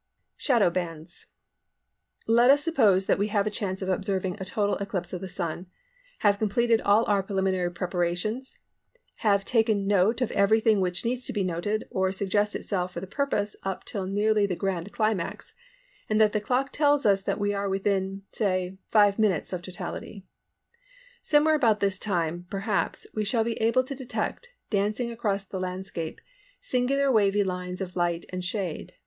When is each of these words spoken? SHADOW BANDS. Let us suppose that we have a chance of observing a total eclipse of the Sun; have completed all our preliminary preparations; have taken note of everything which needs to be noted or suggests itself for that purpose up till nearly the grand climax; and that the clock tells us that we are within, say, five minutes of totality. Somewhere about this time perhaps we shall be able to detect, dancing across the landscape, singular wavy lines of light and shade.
SHADOW 0.37 0.71
BANDS. 0.71 1.27
Let 2.25 2.49
us 2.49 2.63
suppose 2.63 3.05
that 3.05 3.19
we 3.19 3.27
have 3.27 3.45
a 3.45 3.51
chance 3.51 3.83
of 3.83 3.89
observing 3.89 4.35
a 4.39 4.45
total 4.45 4.75
eclipse 4.77 5.13
of 5.13 5.21
the 5.21 5.29
Sun; 5.29 5.67
have 6.21 6.39
completed 6.39 6.81
all 6.81 7.05
our 7.05 7.21
preliminary 7.21 7.69
preparations; 7.71 8.57
have 9.17 9.45
taken 9.45 9.85
note 9.85 10.19
of 10.19 10.31
everything 10.31 10.81
which 10.81 11.05
needs 11.05 11.23
to 11.27 11.33
be 11.33 11.43
noted 11.43 11.87
or 11.91 12.11
suggests 12.11 12.55
itself 12.55 12.91
for 12.91 12.99
that 12.99 13.11
purpose 13.11 13.55
up 13.61 13.83
till 13.83 14.07
nearly 14.07 14.47
the 14.47 14.55
grand 14.55 14.91
climax; 14.91 15.53
and 16.09 16.19
that 16.19 16.31
the 16.31 16.41
clock 16.41 16.71
tells 16.71 17.05
us 17.05 17.21
that 17.21 17.39
we 17.39 17.53
are 17.53 17.69
within, 17.69 18.23
say, 18.31 18.75
five 18.89 19.19
minutes 19.19 19.53
of 19.53 19.61
totality. 19.61 20.25
Somewhere 21.21 21.53
about 21.53 21.79
this 21.79 21.99
time 21.99 22.47
perhaps 22.49 23.05
we 23.13 23.23
shall 23.23 23.43
be 23.43 23.61
able 23.61 23.83
to 23.83 23.93
detect, 23.93 24.49
dancing 24.71 25.11
across 25.11 25.43
the 25.45 25.59
landscape, 25.59 26.19
singular 26.59 27.11
wavy 27.11 27.43
lines 27.43 27.81
of 27.81 27.95
light 27.95 28.25
and 28.29 28.43
shade. 28.43 28.93